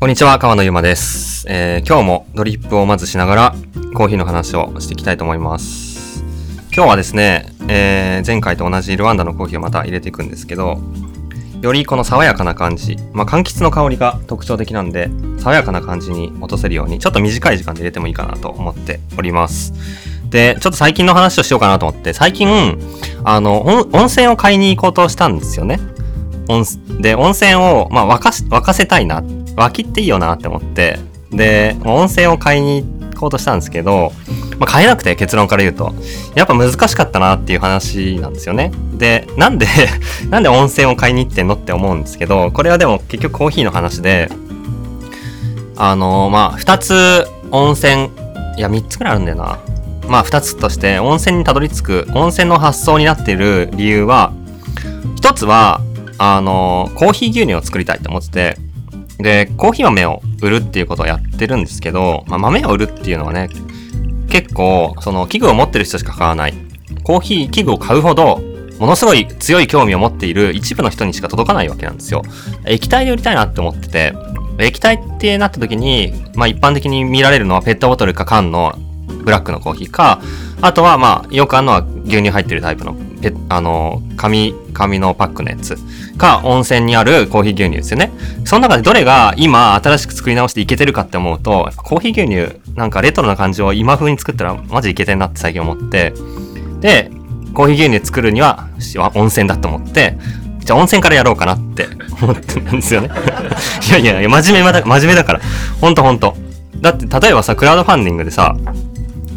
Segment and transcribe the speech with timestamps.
[0.00, 3.54] こんにちは、川野ゆまです、えー今日もドリップをまずしながら
[3.92, 6.24] コーヒーの話をしていきたいと思います。
[6.74, 10.80] 今日はですね、えー前回と同じルワンダのコーヒーをまた入れていくんですけど、
[11.60, 19.74] よりこの爽やかな感じ、まあ柑橘の香りが特徴的なんで、爽やかな感じに落とせるように、ちょっと短い時間で入れてもいいかなと思っております。
[20.30, 22.78] で、ちょっと最近の話をしようかなと思って、最近、
[23.22, 25.78] あの、温温泉を買いに行こうとしたんですよね。
[26.50, 26.64] 温
[27.00, 29.20] で、温泉を、まあ、沸かし、沸かせたいな。
[29.20, 30.98] 沸きっていいよなって思って。
[31.30, 34.12] で、温泉を買いに行こうとしたんですけど、
[34.58, 35.94] まあ、買えなくて結論から言うと。
[36.34, 38.72] やっぱ難しかったなっていう話なんですよね。
[38.94, 39.66] で、なんで、
[40.28, 44.30] なんで温泉を買いに行ってんのって思うんですけど、これはでも結局コーヒーの話で、
[45.76, 48.10] あのまあ、二つ温泉、
[48.56, 49.58] いや、三つくらいあるんだよな。
[50.08, 54.32] まあ、二つとして、温泉にたどり着く、温泉の発想になっている理由は、
[55.16, 55.80] 一つは、
[56.22, 58.56] あのコーヒー牛乳を作りたいと思ってて、
[59.22, 63.48] で、コーヒー豆を売るっていうことをやってるんですけど、まあ、豆を売るっていうのはね、
[64.28, 66.54] 結構、その、器具を持ってる人しか買わない。
[67.04, 68.38] コーヒー器具を買うほど、
[68.78, 72.22] ものすごい強い興味を持っている一部の人にしか届かないわけなんですよ。
[72.66, 74.14] 液体で売りたいなって思ってて、
[74.58, 78.74] 液体ってなった時に、まあ一般的に見られるのはペットボトルか缶の
[79.24, 80.20] ブラックのコーヒーか、
[80.60, 85.76] あとはまあよくあるのは牛乳入ってるタイプのペあの、紙、紙のパックのやつ
[86.16, 88.12] か、温泉にあるコーヒー牛乳ですよね。
[88.44, 96.12] その中でどれが今新しく作り直していけてるかって思うと、コーヒー牛乳、なんかレトロな感じを今風に作ったらマジいけてんなって最近思って、
[96.80, 97.10] で、
[97.54, 98.68] コーヒー牛乳作るには
[99.14, 100.16] 温泉だと思って、
[100.60, 101.88] じゃあ温泉からやろうかなって
[102.22, 103.10] 思ってるんですよね。
[103.88, 105.40] い やいやいや、真面目だ、真面目だから。
[105.80, 106.36] ほんとほんと。
[106.80, 108.56] だって、例えばさ、クラウドファンディングでさ、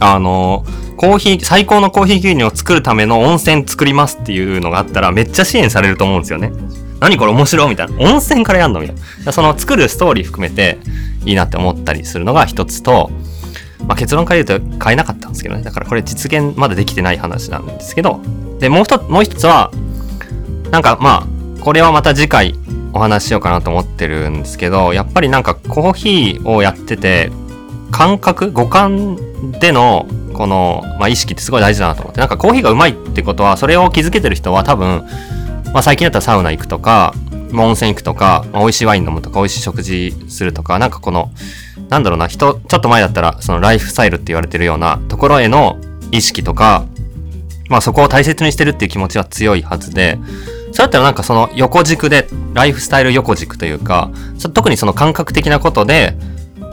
[0.00, 0.64] あの
[1.00, 6.52] コーヒー、最高のコーヒー牛乳を作るための温泉作りますっていうのがあったらめっちゃ支援されると思うんですよね。
[7.00, 7.96] 何これ面白いみたいな。
[8.00, 9.32] 温泉からやんのみたいな。
[9.32, 10.76] その作るストーリー含めて
[11.24, 13.10] いいなって思ったりするのが一つと、
[13.86, 15.62] まあ、結論から言うと買えなかったんですけどね。
[15.62, 18.20] だからこれ実現まだできてない話なんですけど。
[18.58, 19.70] で、もう一つ、もう一つは、
[20.70, 22.56] なんかまあ、これはまた次回
[22.92, 27.32] お話しようかなと思ってるんですけど、やっぱりなんかコーヒーをやってて、
[27.90, 29.16] 感覚五感
[29.60, 32.20] でのこの、まあ、意識ってすごい大事だなと思って。
[32.20, 35.04] なんかコーヒーがうまいってことはそれを気づけてる人は多分、
[35.72, 37.14] まあ、最近だったらサウナ行くとか、
[37.52, 41.30] 温泉行くとか、まあ、美味しいワイン飲むとか美味しい食事するとかなんかこの
[41.88, 45.78] なんだろうな人ちょっと前だったらそのライフスタイルって言われてるようなところへの
[46.12, 46.84] 意識とか、
[47.68, 50.18] まあ、そこを大切にしてるっていう気持ちは強いはずで
[50.72, 54.10] そうだったらなんかその横軸でライフスタイル横軸というか
[54.54, 56.14] 特にその感覚的なことで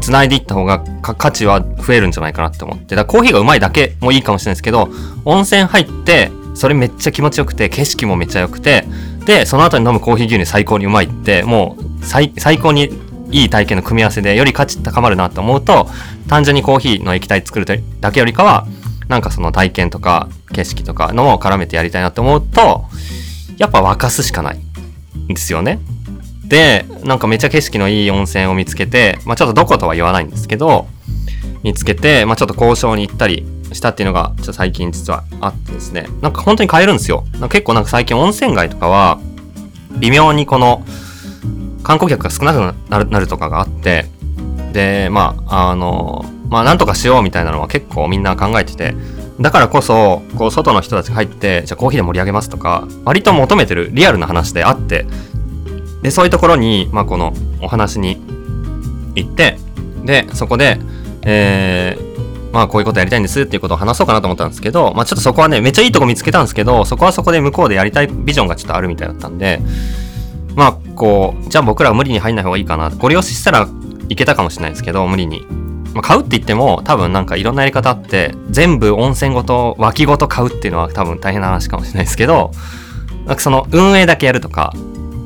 [0.00, 2.94] 繋いでいった方が価値は増えるんじゃないかなって思って。
[2.96, 4.88] だからコーヒーがうまいだけもいいかもしれないですけど、
[5.24, 8.84] 温泉入って、それめっちゃ気持ちよくて、景色もめっちゃ良くて、
[9.26, 12.90] で、その後に飲むコーヒー牛乳最高にうまいって、もう最最高に
[13.30, 15.88] いい体験の組み合わせでより価値高まるなと思うと、
[16.28, 17.66] 単純にコーヒーの液体作る
[18.00, 18.66] だけよりかは、
[19.08, 22.84] なんかその体験とか景色とかのを絡めてやりたいなと思うと、
[23.56, 25.78] やっぱ沸かすしかないんですよね。
[26.48, 30.86] で、なんかめっちゃ景色のいい温泉を見つけて、まあちょっとどことは言わないんですけど、
[31.62, 37.24] 見つけて、まあちょっと交渉に行ったりしたっていうのが、ちょっと最近実はあってですね、なんか本当に買えるんですよ。
[37.50, 39.20] 結構なんか最近温泉街とかは、
[39.98, 40.82] 微妙にこの、
[41.82, 44.06] 観光客が少なくなるなるとかがあって、
[44.72, 48.94] で、まあ、あの、まあなんとかしようみたいなのは結構みんな考えてて、
[49.40, 55.06] だからこそ、こう、外の人たちが入って、じゃあコーヒーで盛り上げますとか、割と求めてるリアルな話であって、
[56.02, 58.20] で、そういうところに、まあ、このお話に
[59.14, 59.58] 行って、
[60.04, 60.78] で、そこで、
[61.22, 69.60] えー、まあ、こういうことやりたいんですっていうことを話そうかなと思ったんですけど、まあ、ちょっとそこはね、めっちゃいいとこ見つけたんですけど、そこはそこで向こうでやりたいビジョンがちょっとあるみたいだったんで、
[70.54, 72.90] まあ、こう、じゃあ僕らは無理に入んない方がいいかな。
[72.90, 73.68] ご利用したら
[74.08, 75.46] いけたかもしれないですけど、無理に。
[75.94, 82.50] まあ、買うって言っても、多分なんかいろんなやり方あって、全部温泉ごと、脇ごと買うっていうのは多分大変な話かもしれないですけど、
[83.26, 84.72] なんかその運営だけやるとか、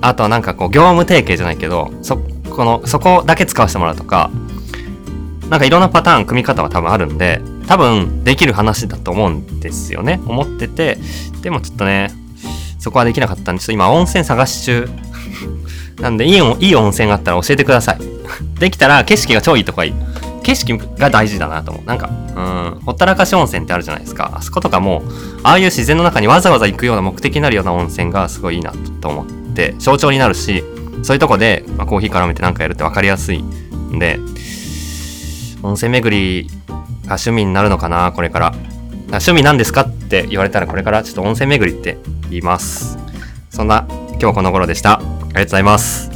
[0.03, 4.31] あとはなんかこう業務提携じゃないけど、そ、この、そこだけ使わせてもらうとか、
[5.49, 10.21] なんかいろんなパターン、組み方は多分あるんで、多分できる話だと思うんですよね。
[10.27, 10.99] 思ってて、
[11.41, 12.11] でもちょっとね、
[12.79, 14.89] そこはできなかったんで、ちょっと今温泉探し中。
[16.01, 17.99] なんでいい、いい温泉があったら教えてください。
[18.59, 19.95] できたら景色が超いいとかいい。
[20.43, 21.85] 景色が大事だなと思う。
[21.87, 24.33] なんか、うん、ほったらかし温泉ってあるじゃないですか。
[24.35, 25.03] あそことかも、
[25.45, 30.65] ああいう自然の中にわざわざ行くような目的になるような温泉がすごいいいなと思ってって、象徴になるし、
[31.03, 34.19] そういうとこで、まあ、コーヒー絡めて何かやるって分かりやすいんで、
[35.63, 36.49] 温泉巡り
[37.07, 38.55] が趣味になるのかな、これから。
[39.09, 41.99] 趣味なんですかって言われたらこれからちょっと温泉巡りって
[42.31, 42.99] 言います。
[43.51, 43.87] そんな
[44.21, 44.95] 今日この頃でした。
[44.95, 46.12] ありがとうございます。